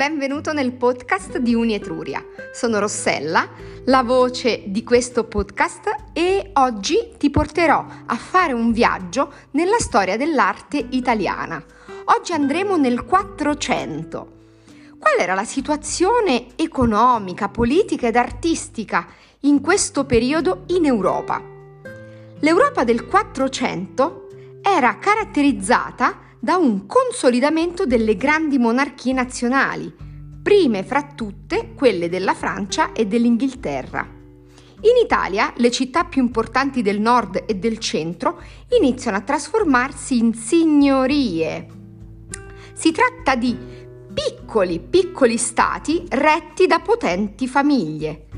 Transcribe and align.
benvenuto 0.00 0.54
nel 0.54 0.72
podcast 0.72 1.36
di 1.36 1.52
Uni 1.52 1.74
Etruria. 1.74 2.24
Sono 2.54 2.78
Rossella, 2.78 3.46
la 3.84 4.02
voce 4.02 4.62
di 4.68 4.82
questo 4.82 5.24
podcast 5.24 5.94
e 6.14 6.52
oggi 6.54 7.16
ti 7.18 7.28
porterò 7.28 7.84
a 8.06 8.16
fare 8.16 8.54
un 8.54 8.72
viaggio 8.72 9.30
nella 9.50 9.78
storia 9.78 10.16
dell'arte 10.16 10.86
italiana. 10.92 11.62
Oggi 12.16 12.32
andremo 12.32 12.78
nel 12.78 13.04
400. 13.04 14.32
Qual 14.98 15.18
era 15.18 15.34
la 15.34 15.44
situazione 15.44 16.46
economica, 16.56 17.50
politica 17.50 18.06
ed 18.06 18.16
artistica 18.16 19.06
in 19.40 19.60
questo 19.60 20.06
periodo 20.06 20.62
in 20.68 20.86
Europa? 20.86 21.42
L'Europa 22.38 22.84
del 22.84 23.04
400 23.04 24.28
era 24.62 24.96
caratterizzata 24.96 26.29
da 26.42 26.56
un 26.56 26.86
consolidamento 26.86 27.84
delle 27.84 28.16
grandi 28.16 28.56
monarchie 28.56 29.12
nazionali, 29.12 29.94
prime 30.42 30.82
fra 30.82 31.02
tutte 31.02 31.74
quelle 31.74 32.08
della 32.08 32.32
Francia 32.32 32.92
e 32.92 33.06
dell'Inghilterra. 33.06 34.08
In 34.82 35.04
Italia 35.04 35.52
le 35.56 35.70
città 35.70 36.04
più 36.04 36.22
importanti 36.22 36.80
del 36.80 36.98
nord 36.98 37.44
e 37.46 37.56
del 37.56 37.76
centro 37.78 38.40
iniziano 38.80 39.18
a 39.18 39.20
trasformarsi 39.20 40.16
in 40.16 40.32
signorie. 40.32 41.66
Si 42.72 42.90
tratta 42.90 43.34
di 43.34 43.54
piccoli, 44.12 44.80
piccoli 44.80 45.36
stati 45.36 46.02
retti 46.08 46.66
da 46.66 46.80
potenti 46.80 47.46
famiglie. 47.46 48.28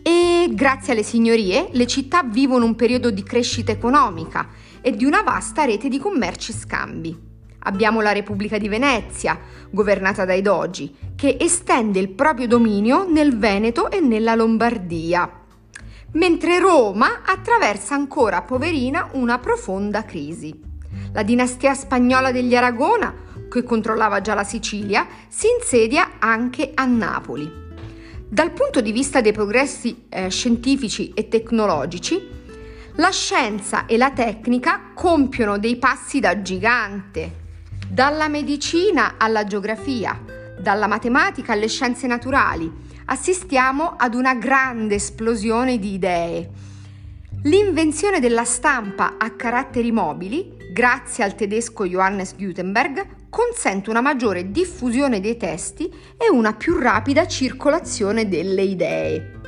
E 0.00 0.48
grazie 0.52 0.92
alle 0.92 1.02
signorie 1.02 1.70
le 1.72 1.88
città 1.88 2.22
vivono 2.22 2.64
un 2.64 2.76
periodo 2.76 3.10
di 3.10 3.24
crescita 3.24 3.72
economica 3.72 4.48
e 4.80 4.92
di 4.92 5.04
una 5.04 5.22
vasta 5.22 5.64
rete 5.64 5.88
di 5.88 5.98
commerci 5.98 6.52
e 6.52 6.54
scambi. 6.54 7.30
Abbiamo 7.64 8.00
la 8.00 8.12
Repubblica 8.12 8.58
di 8.58 8.68
Venezia, 8.68 9.38
governata 9.70 10.24
dai 10.24 10.42
dogi, 10.42 10.94
che 11.14 11.36
estende 11.38 12.00
il 12.00 12.10
proprio 12.10 12.48
dominio 12.48 13.08
nel 13.08 13.38
Veneto 13.38 13.90
e 13.90 14.00
nella 14.00 14.34
Lombardia, 14.34 15.30
mentre 16.12 16.58
Roma 16.58 17.22
attraversa 17.24 17.94
ancora, 17.94 18.42
poverina, 18.42 19.10
una 19.12 19.38
profonda 19.38 20.04
crisi. 20.04 20.60
La 21.12 21.22
dinastia 21.22 21.74
spagnola 21.74 22.32
degli 22.32 22.56
Aragona, 22.56 23.14
che 23.48 23.62
controllava 23.62 24.20
già 24.20 24.34
la 24.34 24.44
Sicilia, 24.44 25.06
si 25.28 25.46
insedia 25.46 26.12
anche 26.18 26.72
a 26.74 26.84
Napoli. 26.84 27.60
Dal 28.28 28.50
punto 28.50 28.80
di 28.80 28.92
vista 28.92 29.20
dei 29.20 29.32
progressi 29.32 30.06
eh, 30.08 30.30
scientifici 30.30 31.12
e 31.14 31.28
tecnologici, 31.28 32.40
la 32.96 33.10
scienza 33.10 33.86
e 33.86 33.96
la 33.96 34.10
tecnica 34.10 34.90
compiono 34.94 35.58
dei 35.58 35.76
passi 35.76 36.18
da 36.18 36.42
gigante 36.42 37.41
dalla 37.92 38.26
medicina 38.26 39.16
alla 39.18 39.44
geografia, 39.44 40.18
dalla 40.58 40.86
matematica 40.86 41.52
alle 41.52 41.68
scienze 41.68 42.06
naturali, 42.06 42.72
assistiamo 43.04 43.96
ad 43.98 44.14
una 44.14 44.34
grande 44.34 44.94
esplosione 44.94 45.78
di 45.78 45.92
idee. 45.92 46.50
L'invenzione 47.42 48.18
della 48.18 48.44
stampa 48.44 49.16
a 49.18 49.28
caratteri 49.32 49.92
mobili, 49.92 50.56
grazie 50.72 51.22
al 51.22 51.34
tedesco 51.34 51.84
Johannes 51.84 52.34
Gutenberg, 52.34 53.28
consente 53.28 53.90
una 53.90 54.00
maggiore 54.00 54.50
diffusione 54.50 55.20
dei 55.20 55.36
testi 55.36 55.84
e 56.16 56.30
una 56.30 56.54
più 56.54 56.78
rapida 56.78 57.26
circolazione 57.26 58.26
delle 58.26 58.62
idee 58.62 59.40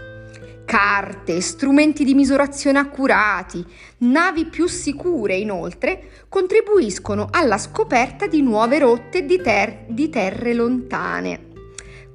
carte, 0.75 1.41
strumenti 1.41 2.03
di 2.03 2.14
misurazione 2.14 2.80
accurati, 2.80 3.64
navi 3.98 4.47
più 4.47 4.67
sicure 4.67 5.36
inoltre 5.36 6.25
contribuiscono 6.28 7.28
alla 7.30 7.58
scoperta 7.58 8.27
di 8.27 8.42
nuove 8.42 8.80
rotte 8.80 9.25
di, 9.25 9.41
ter- 9.41 9.84
di 9.86 10.08
terre 10.08 10.52
lontane. 10.52 11.52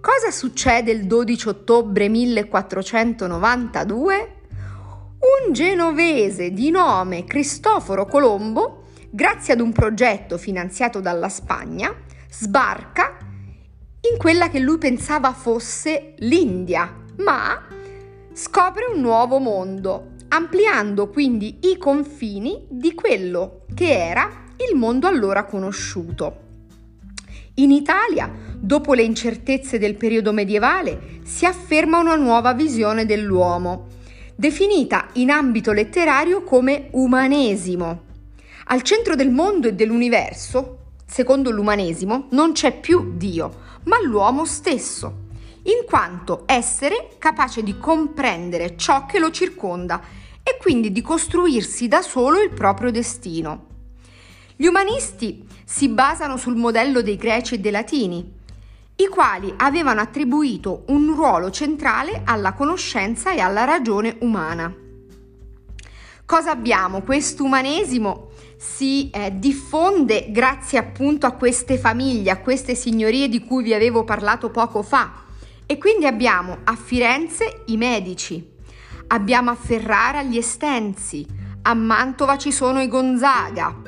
Cosa 0.01 0.29
succede 0.31 0.91
il 0.91 1.07
12 1.07 1.47
ottobre 1.47 2.09
1492? 2.09 4.35
Un 5.45 5.53
genovese 5.53 6.51
di 6.51 6.69
nome 6.69 7.23
Cristoforo 7.23 8.07
Colombo, 8.07 8.87
grazie 9.09 9.53
ad 9.53 9.61
un 9.61 9.71
progetto 9.71 10.37
finanziato 10.37 10.99
dalla 10.99 11.29
Spagna, 11.29 11.95
sbarca 12.29 13.19
in 14.11 14.17
quella 14.17 14.49
che 14.49 14.59
lui 14.59 14.77
pensava 14.77 15.31
fosse 15.31 16.15
l'India, 16.17 16.93
ma 17.19 17.77
scopre 18.41 18.85
un 18.95 19.01
nuovo 19.01 19.37
mondo, 19.39 20.11
ampliando 20.29 21.09
quindi 21.09 21.57
i 21.63 21.77
confini 21.77 22.65
di 22.69 22.93
quello 22.93 23.65
che 23.75 23.91
era 23.91 24.45
il 24.69 24.77
mondo 24.77 25.07
allora 25.07 25.43
conosciuto. 25.43 26.37
In 27.55 27.71
Italia, 27.71 28.31
dopo 28.57 28.93
le 28.93 29.01
incertezze 29.01 29.77
del 29.77 29.97
periodo 29.97 30.31
medievale, 30.31 31.19
si 31.25 31.45
afferma 31.45 31.99
una 31.99 32.15
nuova 32.15 32.53
visione 32.53 33.05
dell'uomo, 33.05 33.87
definita 34.37 35.09
in 35.15 35.31
ambito 35.31 35.73
letterario 35.73 36.41
come 36.43 36.87
umanesimo. 36.91 38.03
Al 38.67 38.83
centro 38.83 39.15
del 39.15 39.31
mondo 39.31 39.67
e 39.67 39.73
dell'universo, 39.73 40.93
secondo 41.05 41.51
l'umanesimo, 41.51 42.27
non 42.29 42.53
c'è 42.53 42.79
più 42.79 43.17
Dio, 43.17 43.53
ma 43.83 44.01
l'uomo 44.01 44.45
stesso 44.45 45.27
in 45.69 45.85
quanto 45.85 46.43
essere 46.47 47.11
capace 47.19 47.61
di 47.61 47.77
comprendere 47.77 48.75
ciò 48.75 49.05
che 49.05 49.19
lo 49.19 49.29
circonda 49.29 50.01
e 50.41 50.57
quindi 50.59 50.91
di 50.91 51.01
costruirsi 51.01 51.87
da 51.87 52.01
solo 52.01 52.41
il 52.41 52.49
proprio 52.49 52.91
destino. 52.91 53.67
Gli 54.55 54.65
umanisti 54.65 55.47
si 55.63 55.89
basano 55.89 56.37
sul 56.37 56.55
modello 56.55 57.01
dei 57.01 57.17
greci 57.17 57.55
e 57.55 57.59
dei 57.59 57.71
latini, 57.71 58.37
i 58.95 59.07
quali 59.07 59.53
avevano 59.57 60.01
attribuito 60.01 60.83
un 60.87 61.13
ruolo 61.13 61.51
centrale 61.51 62.23
alla 62.25 62.53
conoscenza 62.53 63.31
e 63.31 63.39
alla 63.39 63.63
ragione 63.63 64.17
umana. 64.21 64.73
Cosa 66.25 66.51
abbiamo? 66.51 67.01
Questo 67.03 67.43
umanesimo 67.43 68.31
si 68.57 69.09
eh, 69.11 69.31
diffonde 69.35 70.31
grazie 70.31 70.79
appunto 70.79 71.25
a 71.25 71.31
queste 71.31 71.77
famiglie, 71.77 72.31
a 72.31 72.39
queste 72.39 72.75
signorie 72.75 73.29
di 73.29 73.39
cui 73.45 73.63
vi 73.63 73.73
avevo 73.73 74.03
parlato 74.03 74.49
poco 74.49 74.83
fa, 74.83 75.27
e 75.71 75.77
quindi 75.77 76.07
abbiamo 76.07 76.57
a 76.63 76.75
Firenze 76.75 77.61
i 77.67 77.77
medici, 77.77 78.43
abbiamo 79.05 79.51
a 79.51 79.55
Ferrara 79.55 80.23
gli 80.23 80.35
Estensi, 80.35 81.23
a 81.61 81.75
Mantova 81.75 82.39
ci 82.39 82.51
sono 82.51 82.81
i 82.81 82.87
Gonzaga, 82.87 83.79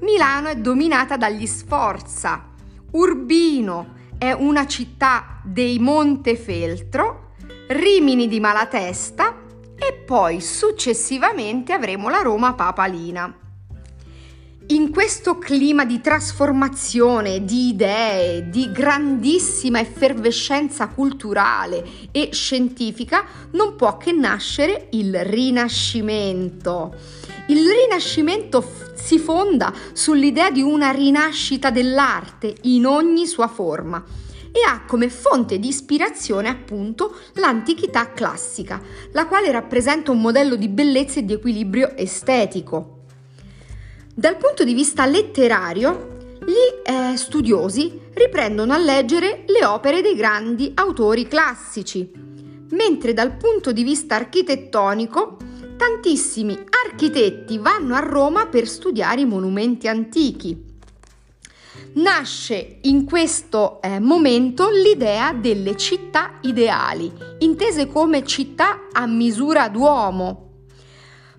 Milano 0.00 0.48
è 0.48 0.56
dominata 0.56 1.16
dagli 1.16 1.46
Sforza, 1.46 2.46
Urbino 2.90 3.94
è 4.18 4.32
una 4.32 4.66
città 4.66 5.40
dei 5.44 5.78
Montefeltro, 5.78 7.34
Rimini 7.68 8.26
di 8.26 8.40
Malatesta 8.40 9.36
e 9.76 10.02
poi 10.04 10.40
successivamente 10.40 11.72
avremo 11.72 12.08
la 12.08 12.22
Roma 12.22 12.54
papalina. 12.54 13.32
In 14.70 14.92
questo 14.92 15.36
clima 15.36 15.84
di 15.84 16.00
trasformazione, 16.00 17.44
di 17.44 17.70
idee, 17.70 18.50
di 18.50 18.70
grandissima 18.70 19.80
effervescenza 19.80 20.86
culturale 20.86 21.84
e 22.12 22.28
scientifica, 22.30 23.24
non 23.50 23.74
può 23.74 23.96
che 23.96 24.12
nascere 24.12 24.86
il 24.90 25.24
Rinascimento. 25.24 26.94
Il 27.48 27.66
Rinascimento 27.68 28.60
f- 28.60 28.94
si 28.94 29.18
fonda 29.18 29.72
sull'idea 29.92 30.52
di 30.52 30.62
una 30.62 30.92
rinascita 30.92 31.72
dell'arte 31.72 32.54
in 32.62 32.86
ogni 32.86 33.26
sua 33.26 33.48
forma 33.48 34.04
e 34.52 34.60
ha 34.68 34.84
come 34.86 35.10
fonte 35.10 35.58
di 35.58 35.66
ispirazione 35.66 36.48
appunto 36.48 37.16
l'antichità 37.34 38.12
classica, 38.12 38.80
la 39.10 39.26
quale 39.26 39.50
rappresenta 39.50 40.12
un 40.12 40.20
modello 40.20 40.54
di 40.54 40.68
bellezza 40.68 41.18
e 41.18 41.24
di 41.24 41.32
equilibrio 41.32 41.96
estetico. 41.96 42.98
Dal 44.20 44.36
punto 44.36 44.64
di 44.64 44.74
vista 44.74 45.06
letterario, 45.06 46.18
gli 46.44 46.52
eh, 46.84 47.16
studiosi 47.16 47.98
riprendono 48.12 48.74
a 48.74 48.76
leggere 48.76 49.44
le 49.46 49.64
opere 49.64 50.02
dei 50.02 50.14
grandi 50.14 50.72
autori 50.74 51.26
classici, 51.26 52.12
mentre 52.72 53.14
dal 53.14 53.38
punto 53.38 53.72
di 53.72 53.82
vista 53.82 54.16
architettonico, 54.16 55.38
tantissimi 55.78 56.54
architetti 56.84 57.56
vanno 57.56 57.94
a 57.94 58.00
Roma 58.00 58.44
per 58.44 58.68
studiare 58.68 59.22
i 59.22 59.24
monumenti 59.24 59.88
antichi. 59.88 60.64
Nasce 61.94 62.76
in 62.82 63.06
questo 63.06 63.80
eh, 63.80 64.00
momento 64.00 64.68
l'idea 64.68 65.32
delle 65.32 65.78
città 65.78 66.32
ideali, 66.42 67.10
intese 67.38 67.86
come 67.86 68.22
città 68.26 68.80
a 68.92 69.06
misura 69.06 69.70
d'uomo, 69.70 70.49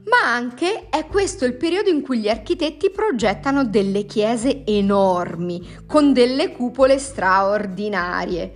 ma 0.05 0.33
anche 0.33 0.89
è 0.89 1.05
questo 1.05 1.45
il 1.45 1.55
periodo 1.55 1.89
in 1.89 2.01
cui 2.01 2.19
gli 2.19 2.29
architetti 2.29 2.89
progettano 2.89 3.65
delle 3.65 4.05
chiese 4.05 4.63
enormi, 4.65 5.83
con 5.85 6.13
delle 6.13 6.51
cupole 6.51 6.97
straordinarie. 6.97 8.53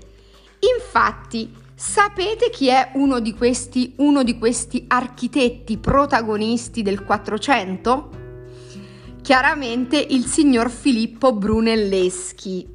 Infatti, 0.77 1.53
sapete 1.75 2.49
chi 2.49 2.67
è 2.69 2.91
uno 2.95 3.19
di 3.19 3.33
questi, 3.33 3.93
uno 3.97 4.23
di 4.23 4.37
questi 4.37 4.85
architetti 4.87 5.77
protagonisti 5.77 6.81
del 6.81 7.03
Quattrocento? 7.03 8.09
Chiaramente 9.21 9.97
il 9.97 10.25
signor 10.25 10.69
Filippo 10.69 11.33
Brunelleschi. 11.33 12.73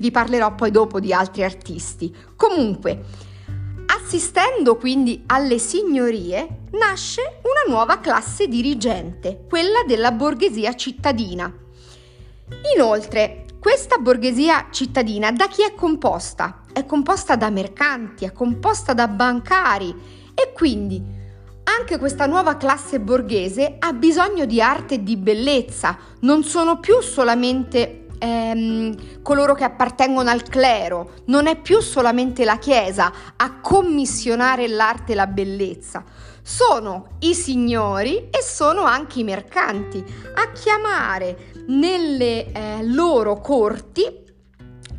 Vi 0.00 0.10
parlerò 0.10 0.54
poi 0.54 0.70
dopo 0.70 1.00
di 1.00 1.12
altri 1.12 1.42
artisti. 1.42 2.14
Comunque, 2.36 3.26
assistendo 4.08 4.76
quindi 4.76 5.24
alle 5.26 5.58
signorie, 5.58 6.60
nasce 6.70 7.40
una 7.42 7.70
nuova 7.70 7.98
classe 8.00 8.48
dirigente, 8.48 9.44
quella 9.46 9.82
della 9.86 10.12
borghesia 10.12 10.74
cittadina. 10.74 11.52
Inoltre, 12.74 13.44
questa 13.60 13.98
borghesia 13.98 14.68
cittadina 14.70 15.30
da 15.30 15.46
chi 15.48 15.62
è 15.62 15.74
composta? 15.74 16.62
È 16.72 16.86
composta 16.86 17.36
da 17.36 17.50
mercanti, 17.50 18.24
è 18.24 18.32
composta 18.32 18.94
da 18.94 19.08
bancari 19.08 19.94
e 20.32 20.54
quindi 20.54 21.04
anche 21.78 21.98
questa 21.98 22.24
nuova 22.24 22.56
classe 22.56 23.00
borghese 23.00 23.76
ha 23.78 23.92
bisogno 23.92 24.46
di 24.46 24.62
arte 24.62 24.94
e 24.94 25.02
di 25.02 25.18
bellezza, 25.18 25.98
non 26.20 26.44
sono 26.44 26.80
più 26.80 27.02
solamente 27.02 28.06
ehm, 28.18 29.22
coloro 29.22 29.54
che 29.54 29.64
appartengono 29.64 30.30
al 30.30 30.42
clero, 30.42 31.12
non 31.26 31.46
è 31.46 31.60
più 31.60 31.80
solamente 31.80 32.44
la 32.44 32.58
Chiesa 32.58 33.12
a 33.36 33.60
commissionare 33.60 34.68
l'arte 34.68 35.12
e 35.12 35.14
la 35.14 35.26
bellezza, 35.26 36.04
sono 36.42 37.16
i 37.20 37.34
signori 37.34 38.28
e 38.30 38.42
sono 38.42 38.82
anche 38.82 39.20
i 39.20 39.24
mercanti 39.24 40.02
a 40.34 40.52
chiamare 40.52 41.52
nelle 41.66 42.50
eh, 42.50 42.78
loro 42.84 43.40
corti 43.40 44.26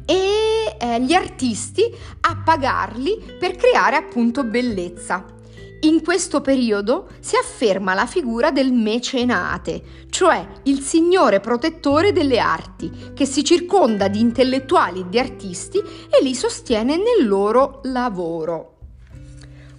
e 0.06 0.76
eh, 0.80 1.02
gli 1.02 1.14
artisti 1.14 1.84
a 2.22 2.42
pagarli 2.44 3.36
per 3.40 3.56
creare 3.56 3.96
appunto 3.96 4.44
bellezza. 4.44 5.38
In 5.82 6.04
questo 6.04 6.42
periodo 6.42 7.08
si 7.22 7.38
afferma 7.38 7.94
la 7.94 8.06
figura 8.06 8.52
del 8.52 8.74
mecenate, 8.74 9.82
cioè 10.10 10.46
il 10.64 10.82
signore 10.82 11.40
protettore 11.40 12.12
delle 12.12 12.38
arti, 12.38 13.12
che 13.14 13.26
si 13.26 13.46
circonda 13.46 14.10
di 14.10 14.20
intellettuali 14.20 15.00
e 15.00 15.06
di 15.08 15.18
artisti 15.18 15.78
e 15.78 16.22
li 16.22 16.36
sostiene 16.36 16.98
nel 16.98 17.26
loro 17.26 17.80
lavoro. 17.84 18.76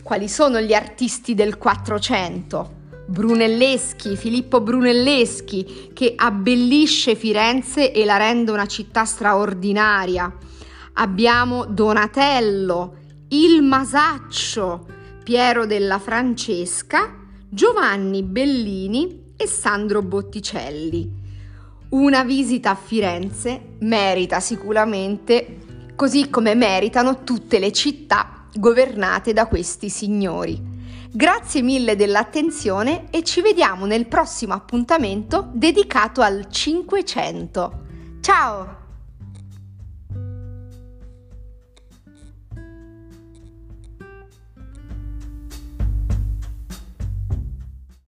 Quali 0.03 0.27
sono 0.27 0.59
gli 0.61 0.73
artisti 0.73 1.35
del 1.35 1.59
Quattrocento? 1.59 2.79
Brunelleschi, 3.07 4.17
Filippo 4.17 4.63
Brunelleschi, 4.63 5.91
che 5.93 6.15
abbellisce 6.17 7.15
Firenze 7.15 7.93
e 7.93 8.07
la 8.07 8.17
rende 8.17 8.53
una 8.53 8.67
città 8.67 9.05
straordinaria. 9.05 10.35
Abbiamo 10.95 11.67
Donatello, 11.67 12.95
il 13.29 13.63
Masaccio, 13.63 14.99
Piero 15.23 15.67
della 15.67 15.99
Francesca, 15.99 17.15
Giovanni 17.49 18.23
Bellini 18.23 19.35
e 19.37 19.47
Sandro 19.47 20.03
Botticelli. 20.03 21.19
Una 21.91 22.25
visita 22.25 22.71
a 22.71 22.75
Firenze 22.75 23.75
merita 23.81 24.41
sicuramente, 24.41 25.59
così 25.95 26.31
come 26.31 26.55
meritano 26.55 27.23
tutte 27.23 27.59
le 27.59 27.71
città 27.71 28.47
governate 28.55 29.35
da 29.35 29.47
questi 29.47 29.91
signori. 29.91 30.59
Grazie 31.13 31.61
mille 31.61 31.97
dell'attenzione 31.97 33.11
e 33.11 33.23
ci 33.23 33.43
vediamo 33.43 33.85
nel 33.85 34.07
prossimo 34.07 34.55
appuntamento 34.55 35.51
dedicato 35.53 36.23
al 36.23 36.47
500. 36.49 37.81
Ciao! 38.21 38.90